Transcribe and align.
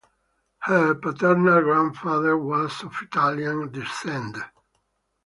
Her 0.61 0.95
paternal 0.95 1.61
grandfather 1.61 2.35
was 2.35 2.81
of 2.81 2.95
Italian 3.03 3.69
descent. 3.71 4.35